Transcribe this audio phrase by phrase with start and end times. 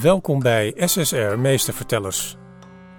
[0.00, 2.36] Welkom bij SSR Meestervertellers.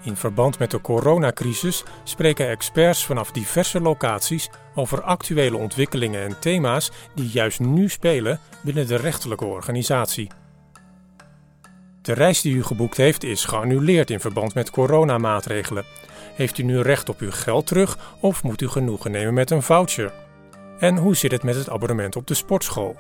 [0.04, 6.92] In verband met de coronacrisis spreken experts vanaf diverse locaties over actuele ontwikkelingen en thema's
[7.16, 10.28] die juist nu spelen binnen de rechterlijke organisatie.
[12.02, 15.86] De reis die u geboekt heeft is geannuleerd in verband met coronamaatregelen.
[16.36, 19.64] Heeft u nu recht op uw geld terug of moet u genoegen nemen met een
[19.64, 20.14] voucher?
[20.80, 22.96] En hoe zit het met het abonnement op de sportschool?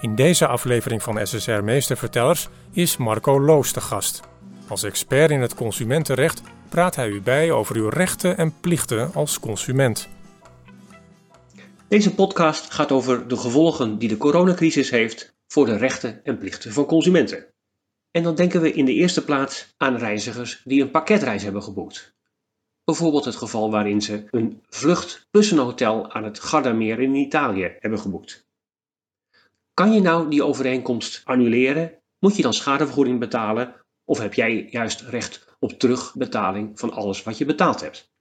[0.00, 4.20] In deze aflevering van SSR Meestervertellers is Marco Loos de gast.
[4.68, 9.40] Als expert in het consumentenrecht praat hij u bij over uw rechten en plichten als
[9.40, 10.08] consument.
[11.88, 16.72] Deze podcast gaat over de gevolgen die de coronacrisis heeft voor de rechten en plichten
[16.72, 17.46] van consumenten.
[18.10, 22.14] En dan denken we in de eerste plaats aan reizigers die een pakketreis hebben geboekt.
[22.84, 27.76] Bijvoorbeeld het geval waarin ze een vlucht plus een hotel aan het Gardameer in Italië
[27.78, 28.48] hebben geboekt.
[29.80, 32.02] Kan je nou die overeenkomst annuleren?
[32.18, 33.74] Moet je dan schadevergoeding betalen?
[34.04, 38.12] Of heb jij juist recht op terugbetaling van alles wat je betaald hebt?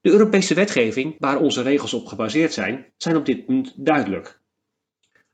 [0.00, 4.40] De Europese wetgeving, waar onze regels op gebaseerd zijn, zijn op dit punt duidelijk.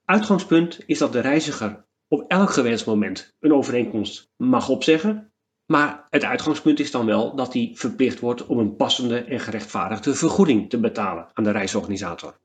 [0.04, 5.32] Uitgangspunt is dat de reiziger op elk gewenst moment een overeenkomst mag opzeggen,
[5.66, 10.14] maar het uitgangspunt is dan wel dat hij verplicht wordt om een passende en gerechtvaardigde
[10.14, 12.38] vergoeding te betalen aan de reisorganisator.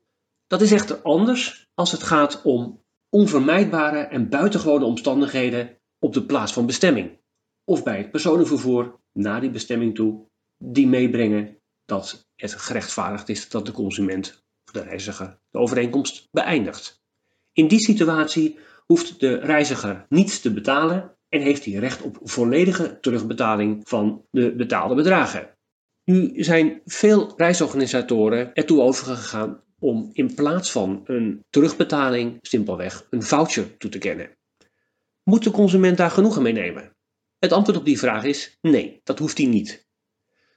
[0.46, 2.81] Dat is echter anders als het gaat om
[3.14, 7.20] onvermijdbare en buitengewone omstandigheden op de plaats van bestemming
[7.64, 10.26] of bij het personenvervoer naar die bestemming toe,
[10.58, 17.02] die meebrengen dat het gerechtvaardigd is dat de consument of de reiziger de overeenkomst beëindigt.
[17.52, 23.00] In die situatie hoeft de reiziger niets te betalen en heeft hij recht op volledige
[23.00, 25.56] terugbetaling van de betaalde bedragen.
[26.04, 33.76] Nu zijn veel reisorganisatoren ertoe overgegaan om in plaats van een terugbetaling simpelweg een voucher
[33.76, 34.36] toe te kennen.
[35.22, 36.96] Moet de consument daar genoegen mee nemen?
[37.38, 39.86] Het antwoord op die vraag is nee, dat hoeft hij niet.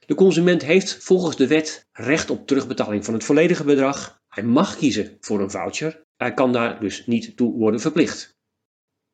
[0.06, 4.20] De consument heeft volgens de wet recht op terugbetaling van het volledige bedrag.
[4.28, 6.04] Hij mag kiezen voor een voucher.
[6.16, 8.36] Hij kan daar dus niet toe worden verplicht.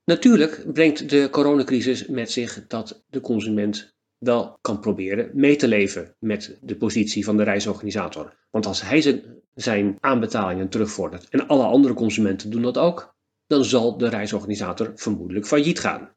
[0.04, 6.14] Natuurlijk brengt de coronacrisis met zich dat de consument wel kan proberen mee te leven
[6.18, 8.36] met de positie van de reisorganisator.
[8.50, 9.22] Want als hij
[9.54, 13.14] zijn aanbetalingen terugvordert en alle andere consumenten doen dat ook,
[13.46, 16.10] dan zal de reisorganisator vermoedelijk failliet gaan.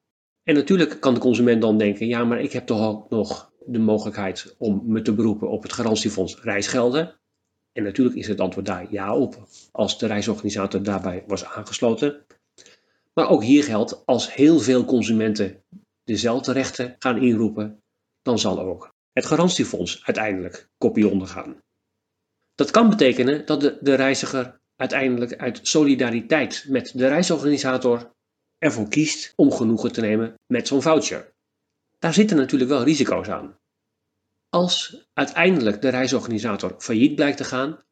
[0.44, 3.80] En natuurlijk kan de consument dan denken: ja, maar ik heb toch ook nog de
[3.80, 7.20] mogelijkheid om me te beroepen op het garantiefonds reisgelden.
[7.72, 12.26] En natuurlijk is het antwoord daar ja op, als de reisorganisator daarbij was aangesloten.
[13.14, 15.64] Maar ook hier geldt, als heel veel consumenten
[16.04, 17.84] dezelfde rechten gaan inroepen,
[18.26, 21.62] dan zal ook het garantiefonds uiteindelijk kopie ondergaan.
[22.56, 28.12] Dat kan betekenen dat de, reiziger uiteindelijk uit solidariteit met de reisorganisator
[28.58, 31.34] ervoor kiest om genoegen te nemen met zo'n voucher.
[32.00, 33.58] Daar zitten natuurlijk wel risico's aan.
[34.50, 37.84] Als uiteindelijk de reisorganisator failliet blijkt te gaan,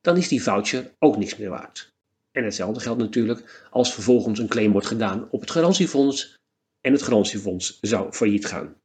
[0.00, 1.92] dan is die voucher ook niks meer waard.
[2.30, 6.36] En hetzelfde geldt natuurlijk als vervolgens een claim wordt gedaan op het garantiefonds
[6.80, 8.76] en het garantiefonds zou failliet gaan.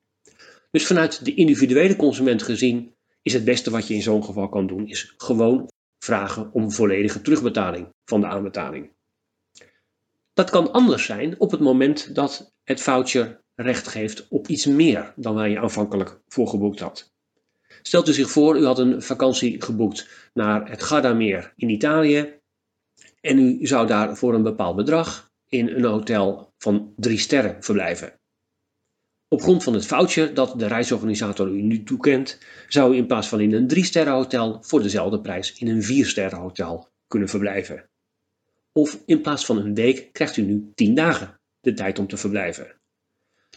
[0.73, 4.67] Dus vanuit de individuele consument gezien is het beste wat je in zo'n geval kan
[4.67, 5.69] doen, is gewoon
[5.99, 8.91] vragen om volledige terugbetaling van de aanbetaling.
[10.33, 15.13] Dat kan anders zijn op het moment dat het voucher recht geeft op iets meer
[15.15, 17.13] dan waar je aanvankelijk voor geboekt had.
[17.81, 22.39] Stelt u zich voor, u had een vakantie geboekt naar het Gardameer in Italië
[23.21, 28.21] en u zou daar voor een bepaald bedrag in een hotel van drie sterren verblijven.
[29.33, 33.27] Op grond van het voucher dat de reisorganisator u nu toekent, zou u in plaats
[33.27, 37.89] van in een 3-sterren hotel voor dezelfde prijs in een 4-sterren hotel kunnen verblijven.
[38.71, 42.17] Of in plaats van een week krijgt u nu 10 dagen de tijd om te
[42.17, 42.75] verblijven.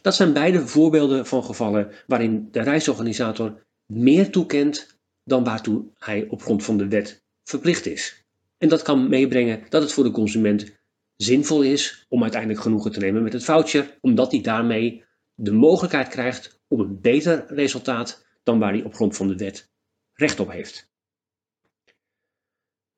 [0.02, 6.42] Dat zijn beide voorbeelden van gevallen waarin de reisorganisator meer toekent dan waartoe hij op
[6.42, 8.24] grond van de wet verplicht is.
[8.58, 10.72] En dat kan meebrengen dat het voor de consument
[11.16, 15.04] zinvol is om uiteindelijk genoegen te nemen met het voucher, omdat hij daarmee
[15.36, 19.70] de mogelijkheid krijgt op een beter resultaat dan waar hij op grond van de wet
[20.12, 20.90] recht op heeft.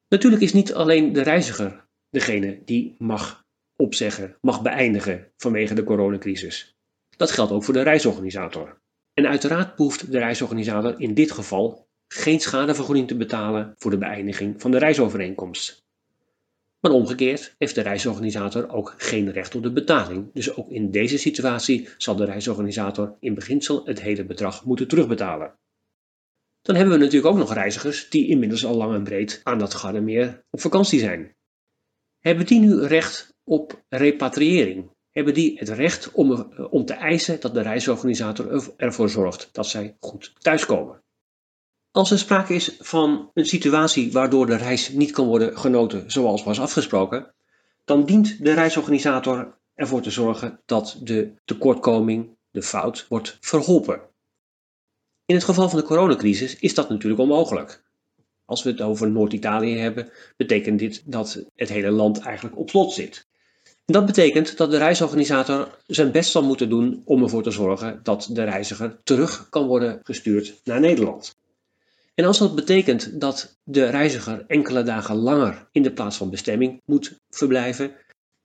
[0.08, 3.46] Natuurlijk is niet alleen de reiziger degene die mag
[3.76, 6.76] opzeggen, mag beëindigen vanwege de coronacrisis.
[7.16, 8.80] Dat geldt ook voor de reisorganisator.
[9.14, 14.60] En uiteraard behoeft de reisorganisator in dit geval geen schadevergoeding te betalen voor de beëindiging
[14.60, 15.87] van de reisovereenkomst.
[16.80, 20.30] Maar omgekeerd heeft de reisorganisator ook geen recht op de betaling.
[20.32, 25.58] Dus ook in deze situatie zal de reisorganisator in beginsel het hele bedrag moeten terugbetalen.
[26.62, 29.74] Dan hebben we natuurlijk ook nog reizigers die inmiddels al lang en breed aan dat
[29.74, 31.36] Gardameer op vakantie zijn.
[32.18, 34.90] Hebben die nu recht op repatriëring?
[35.18, 39.66] hebben die het recht om, eh, om te eisen dat de reisorganisator ervoor zorgt dat
[39.66, 41.02] zij goed thuiskomen.
[41.98, 46.44] Als er sprake is van een situatie waardoor de reis niet kan worden genoten zoals
[46.44, 47.34] was afgesproken,
[47.84, 54.00] dan dient de reisorganisator ervoor te zorgen dat de tekortkoming, de fout, wordt verholpen.
[55.26, 57.84] In het geval van de coronacrisis is dat natuurlijk onmogelijk.
[58.44, 62.92] Als we het over Noord-Italië hebben, betekent dit dat het hele land eigenlijk op slot
[62.92, 63.26] zit.
[63.84, 68.28] Dat betekent dat de reisorganisator zijn best zal moeten doen om ervoor te zorgen dat
[68.32, 71.36] de reiziger terug kan worden gestuurd naar Nederland.
[72.18, 76.82] En als dat betekent dat de reiziger enkele dagen langer in de plaats van bestemming
[76.84, 77.96] moet verblijven,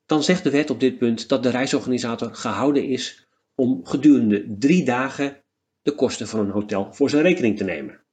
[0.05, 4.85] dan zegt de wet op dit punt dat de reisorganisator gehouden is om gedurende drie
[4.85, 5.43] dagen
[5.81, 8.03] de kosten van een hotel voor zijn rekening te nemen.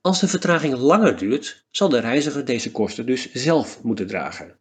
[0.00, 4.58] Als de vertraging langer duurt, zal de reiziger deze kosten dus zelf moeten dragen.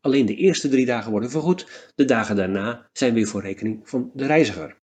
[0.00, 4.10] Alleen de eerste drie dagen worden vergoed, de dagen daarna zijn weer voor rekening van
[4.14, 4.82] de reiziger.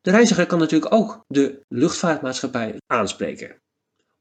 [0.00, 3.62] De reiziger kan natuurlijk ook de luchtvaartmaatschappij aanspreken.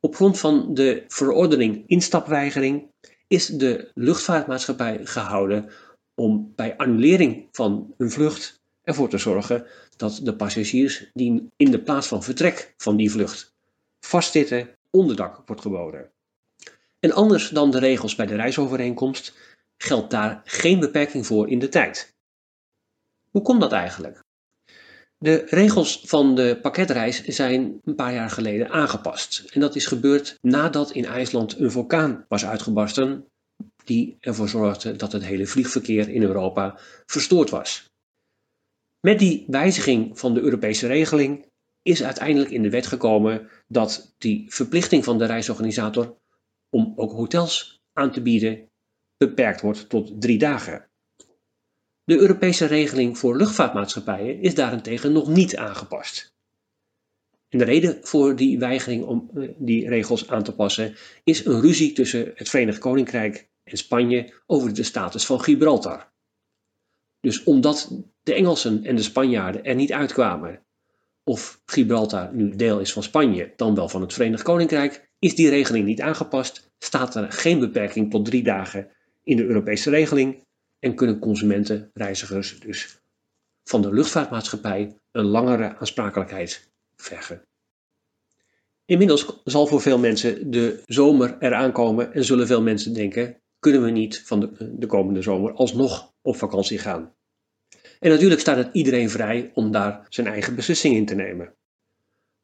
[0.06, 2.92] Op grond van de verordening instapweigering
[3.28, 5.70] is de luchtvaartmaatschappij gehouden
[6.16, 9.66] om bij annulering van een vlucht ervoor te zorgen
[9.96, 13.54] dat de passagiers die in de plaats van vertrek van die vlucht
[14.00, 16.12] vastzitten, onderdak wordt geboden.
[17.00, 19.34] En anders dan de regels bij de reisovereenkomst
[19.78, 22.16] geldt daar geen beperking voor in de tijd.
[23.32, 24.23] Hoe komt dat eigenlijk?
[25.24, 29.44] De regels van de pakketreis zijn een paar jaar geleden aangepast.
[29.54, 33.26] En dat is gebeurd nadat in IJsland een vulkaan was uitgebarsten,
[33.84, 37.92] die ervoor zorgde dat het hele vliegverkeer in Europa verstoord was.
[39.00, 41.46] Met die wijziging van de Europese regeling
[41.82, 46.18] is uiteindelijk in de wet gekomen dat die verplichting van de reisorganisator
[46.70, 48.70] om ook hotels aan te bieden
[49.18, 50.92] beperkt wordt tot drie dagen.
[52.06, 56.36] De Europese regeling voor luchtvaartmaatschappijen is daarentegen nog niet aangepast.
[57.50, 61.62] En de reden voor die weigering om eh, die regels aan te passen is een
[61.62, 66.12] ruzie tussen het Verenigd Koninkrijk en Spanje over de status van Gibraltar.
[67.20, 70.62] Dus omdat de Engelsen en de Spanjaarden er niet uitkwamen
[71.24, 75.50] of Gibraltar nu deel is van Spanje, dan wel van het Verenigd Koninkrijk, is die
[75.50, 78.88] regeling niet aangepast, staat er geen beperking tot drie dagen
[79.24, 80.44] in de Europese regeling
[80.84, 83.02] en kunnen consumenten, reizigers dus
[83.64, 87.42] van de luchtvaartmaatschappij een langere aansprakelijkheid vergen.
[88.86, 93.84] Inmiddels zal voor veel mensen de zomer eraan komen en zullen veel mensen denken: kunnen
[93.84, 97.14] we niet van de, de komende zomer alsnog op vakantie gaan?
[98.00, 101.54] En natuurlijk staat het iedereen vrij om daar zijn eigen beslissing in te nemen.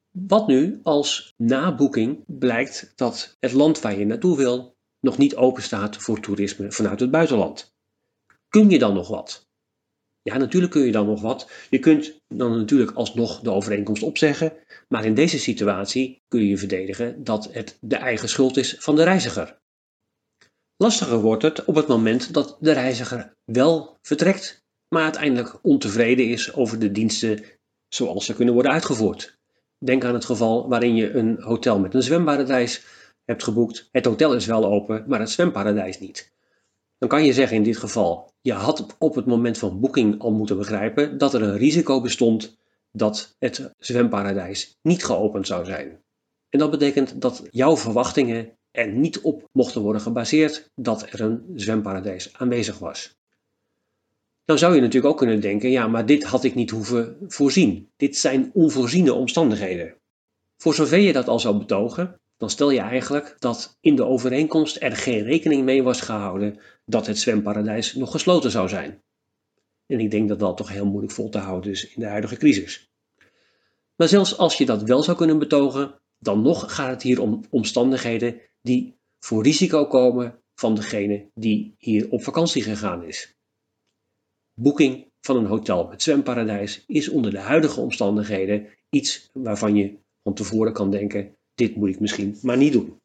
[0.10, 5.36] Wat nu als na boeking blijkt dat het land waar je naartoe wil nog niet
[5.36, 7.78] open staat voor toerisme vanuit het buitenland?
[8.50, 9.48] Kun je dan nog wat?
[10.22, 11.52] Ja, natuurlijk kun je dan nog wat.
[11.70, 14.54] Je kunt dan natuurlijk alsnog de overeenkomst opzeggen,
[14.88, 19.04] maar in deze situatie kun je verdedigen dat het de eigen schuld is van de
[19.04, 19.60] reiziger.
[20.78, 26.54] Lastiger wordt het op het moment dat de reiziger wel vertrekt, maar uiteindelijk ontevreden is
[26.54, 27.44] over de diensten
[27.88, 29.38] zoals ze kunnen worden uitgevoerd.
[29.86, 32.86] Denk aan het geval waarin je een hotel met een zwemparadijs
[33.26, 33.90] hebt geboekt.
[33.92, 36.34] Het hotel is wel open, maar het zwemparadijs niet.
[37.00, 40.32] Dan kan je zeggen in dit geval, je had op het moment van boeking al
[40.32, 42.58] moeten begrijpen dat er een risico bestond
[42.92, 46.04] dat het zwemparadijs niet geopend zou zijn.
[46.50, 51.44] En dat betekent dat jouw verwachtingen er niet op mochten worden gebaseerd dat er een
[51.56, 53.18] zwemparadijs aanwezig was.
[54.46, 57.90] Dan zou je natuurlijk ook kunnen denken, ja, maar dit had ik niet hoeven voorzien.
[57.96, 59.96] Dit zijn onvoorziene omstandigheden.
[60.58, 64.82] Voor zover je dat al zou betogen, dan stel je eigenlijk dat in de overeenkomst
[64.82, 66.60] er geen rekening mee was gehouden
[66.90, 69.04] dat het zwemparadijs nog gesloten zou zijn.
[69.86, 72.36] En ik denk dat dat toch heel moeilijk vol te houden is in de huidige
[72.36, 72.92] crisis.
[73.96, 77.44] Maar zelfs als je dat wel zou kunnen betogen, dan nog gaat het hier om
[77.50, 83.38] omstandigheden die voor risico komen van degene die hier op vakantie gegaan is.
[84.54, 90.34] Boeking van een hotel met zwemparadijs is onder de huidige omstandigheden iets waarvan je van
[90.34, 92.99] tevoren kan denken: dit moet ik misschien maar niet doen.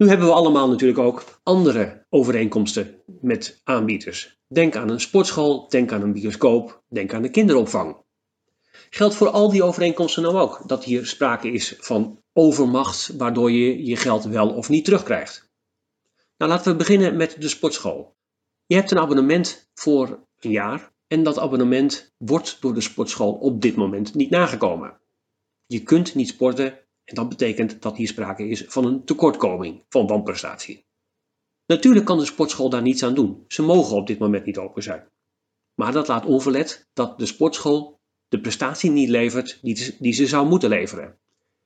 [0.00, 4.40] Nu hebben we allemaal natuurlijk ook andere overeenkomsten met aanbieders.
[4.48, 8.04] Denk aan een sportschool, denk aan een bioscoop, denk aan de kinderopvang.
[8.90, 13.84] Geldt voor al die overeenkomsten nou ook dat hier sprake is van overmacht, waardoor je
[13.84, 15.50] je geld wel of niet terugkrijgt?
[16.36, 18.16] Nou, laten we beginnen met de sportschool.
[18.66, 23.60] Je hebt een abonnement voor een jaar en dat abonnement wordt door de sportschool op
[23.60, 25.00] dit moment niet nagekomen.
[25.66, 30.06] Je kunt niet sporten en dat betekent dat hier sprake is van een tekortkoming van
[30.06, 30.84] wanprestatie.
[31.66, 33.44] Natuurlijk kan de sportschool daar niets aan doen.
[33.48, 35.08] Ze mogen op dit moment niet open zijn.
[35.74, 39.58] Maar dat laat onverlet dat de sportschool de prestatie niet levert
[39.98, 41.18] die, ze zou moeten leveren.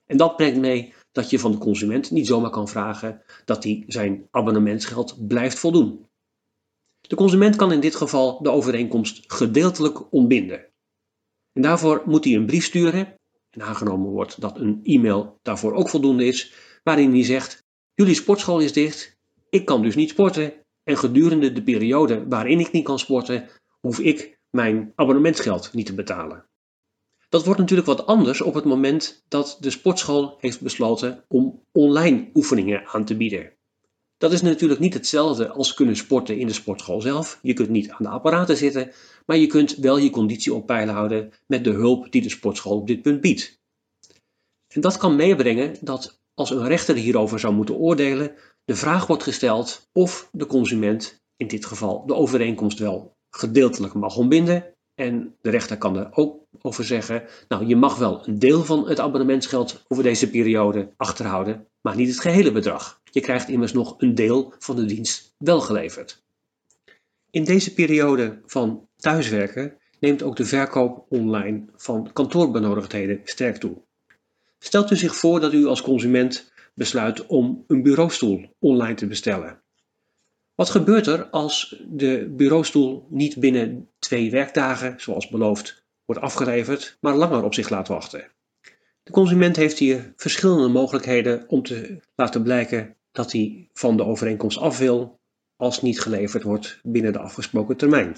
[0.07, 3.85] En dat brengt mee dat je van de consument niet zomaar kan vragen dat hij
[3.87, 6.07] zijn abonnementsgeld blijft voldoen.
[7.01, 10.67] De consument kan in dit geval de overeenkomst gedeeltelijk ontbinden.
[11.53, 13.15] En daarvoor moet hij een brief sturen,
[13.55, 18.61] en aangenomen wordt dat een e-mail daarvoor ook voldoende is, waarin hij zegt: Jullie sportschool
[18.61, 19.17] is dicht,
[19.51, 20.53] ik kan dus niet sporten,
[20.85, 23.49] en gedurende de periode waarin ik niet kan sporten,
[23.81, 26.47] hoef ik mijn abonnementsgeld niet te betalen.
[27.29, 32.31] Dat wordt natuurlijk wat anders op het moment dat de sportschool heeft besloten om online
[32.35, 33.54] oefeningen aan te bieden.
[34.25, 37.39] Dat is natuurlijk niet hetzelfde als kunnen sporten in de sportschool zelf.
[37.43, 38.91] Je kunt niet aan de apparaten zitten,
[39.27, 42.77] maar je kunt wel je conditie op peil houden met de hulp die de sportschool
[42.77, 43.61] op dit punt biedt.
[44.75, 48.33] En dat kan meebrengen dat als een rechter hierover zou moeten oordelen,
[48.65, 54.17] de vraag wordt gesteld of de consument, in dit geval de overeenkomst wel gedeeltelijk mag
[54.17, 54.75] ontbinden.
[54.95, 58.89] En de rechter kan er ook over zeggen, nou je mag wel een deel van
[58.89, 63.03] het abonnementsgeld over deze periode achterhouden, maar niet het gehele bedrag.
[63.15, 66.23] Je krijgt immers nog een deel van de dienst wel geleverd.
[67.31, 73.83] In deze periode van thuiswerken neemt ook de verkoop online van kantoorbenodigdheden sterk toe.
[74.59, 79.63] Stelt u zich voor dat u als consument besluit om een bureaustoel online te bestellen.
[80.55, 87.17] Wat gebeurt er als de bureaustoel niet binnen twee werkdagen, zoals beloofd, wordt afgeleverd, maar
[87.17, 88.31] langer op zich laat wachten?
[89.03, 94.59] De consument heeft hier verschillende mogelijkheden om te laten blijken dat hij van de overeenkomst
[94.59, 95.21] af wil
[95.57, 98.17] als niet geleverd wordt binnen de afgesproken termijn.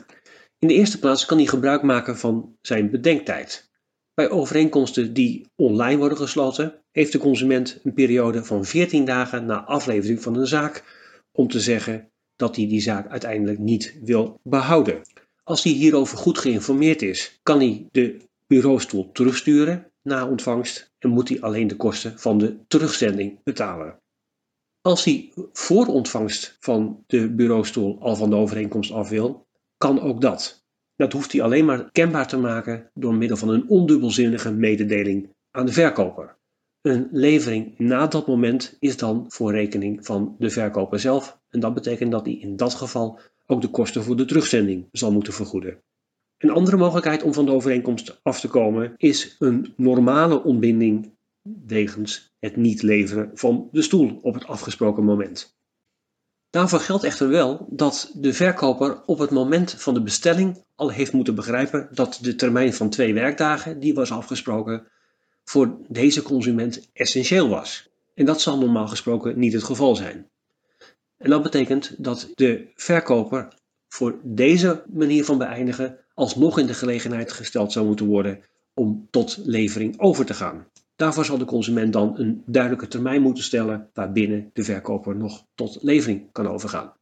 [0.58, 3.70] In de eerste plaats kan hij gebruik maken van zijn bedenktijd.
[4.14, 9.64] Bij overeenkomsten die online worden gesloten, heeft de consument een periode van 14 dagen na
[9.64, 10.84] aflevering van een zaak
[11.32, 15.02] om te zeggen dat hij die zaak uiteindelijk niet wil behouden.
[15.42, 21.28] Als hij hierover goed geïnformeerd is, kan hij de bureaustoel terugsturen na ontvangst en moet
[21.28, 24.00] hij alleen de kosten van de terugzending betalen.
[24.86, 30.20] Als hij voor ontvangst van de bureaustoel al van de overeenkomst af wil, kan ook
[30.20, 30.66] dat.
[30.96, 35.66] Dat hoeft hij alleen maar kenbaar te maken door middel van een ondubbelzinnige mededeling aan
[35.66, 36.36] de verkoper.
[36.80, 41.74] Een levering na dat moment is dan voor rekening van de verkoper zelf en dat
[41.74, 45.82] betekent dat hij in dat geval ook de kosten voor de terugzending zal moeten vergoeden.
[46.38, 51.15] Een andere mogelijkheid om van de overeenkomst af te komen is een normale ontbinding
[51.66, 55.56] wegens het niet leveren van de stoel op het afgesproken moment.
[56.50, 61.12] Daarvoor geldt echter wel dat de verkoper op het moment van de bestelling al heeft
[61.12, 64.86] moeten begrijpen dat de termijn van twee werkdagen die was afgesproken
[65.44, 67.88] voor deze consument essentieel was.
[68.14, 70.30] En dat zal normaal gesproken niet het geval zijn.
[71.16, 73.48] En dat betekent dat de verkoper
[73.88, 78.40] voor deze manier van beëindigen alsnog in de gelegenheid gesteld zou moeten worden
[78.74, 80.66] om tot levering over te gaan.
[80.96, 85.82] Daarvoor zal de consument dan een duidelijke termijn moeten stellen waarbinnen de verkoper nog tot
[85.82, 86.94] levering kan overgaan.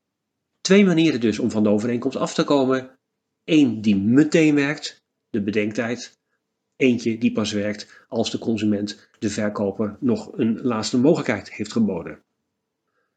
[0.61, 2.99] Twee manieren dus om van de overeenkomst af te komen.
[3.45, 6.19] Eén die meteen werkt, de bedenktijd.
[6.77, 12.23] Eentje die pas werkt als de consument de verkoper nog een laatste mogelijkheid heeft geboden.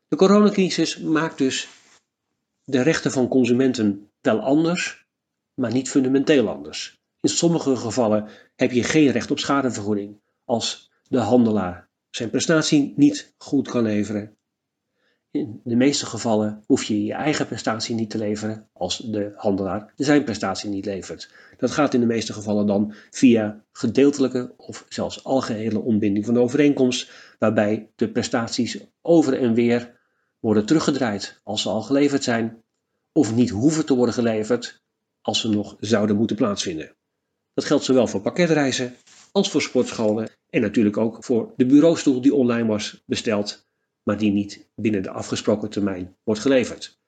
[0.07, 1.69] De coronacrisis maakt dus
[2.63, 5.05] de rechten van consumenten wel anders,
[5.53, 6.99] maar niet fundamenteel anders.
[7.21, 13.33] In sommige gevallen heb je geen recht op schadevergoeding als de handelaar zijn prestatie niet
[13.37, 14.37] goed kan leveren.
[15.31, 19.93] In de meeste gevallen hoef je je eigen prestatie niet te leveren als de handelaar
[19.95, 21.31] zijn prestatie niet levert.
[21.57, 26.39] Dat gaat in de meeste gevallen dan via gedeeltelijke of zelfs algehele ontbinding van de
[26.39, 29.99] overeenkomst, waarbij de prestaties over en weer
[30.39, 32.63] worden teruggedraaid als ze al geleverd zijn,
[33.11, 34.83] of niet hoeven te worden geleverd
[35.21, 36.95] als ze nog zouden moeten plaatsvinden.
[37.53, 38.95] Dat geldt zowel voor pakketreizen
[39.31, 43.67] als voor sportscholen en natuurlijk ook voor de bureaustoel die online was besteld,
[44.03, 46.99] maar die niet binnen de afgesproken termijn wordt geleverd.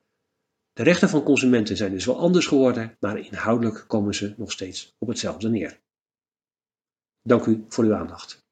[0.74, 4.96] De rechten van consumenten zijn dus wel anders geworden, maar inhoudelijk komen ze nog steeds
[4.98, 5.80] op hetzelfde neer.
[7.24, 8.48] Dank u voor uw aandacht.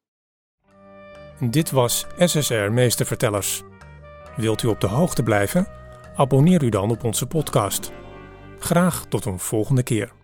[1.50, 3.64] Dit was SSR Meestervertellers.
[4.36, 5.68] Wilt u op de hoogte blijven?
[6.16, 7.92] Abonneer u dan op onze podcast.
[8.60, 10.17] Graag tot een volgende keer.